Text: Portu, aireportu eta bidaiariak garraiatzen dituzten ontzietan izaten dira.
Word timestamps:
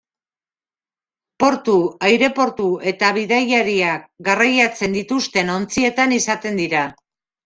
Portu, 1.43 1.73
aireportu 2.07 2.69
eta 2.91 3.09
bidaiariak 3.17 4.07
garraiatzen 4.29 4.97
dituzten 4.97 5.53
ontzietan 5.57 6.17
izaten 6.17 6.59
dira. 6.63 6.83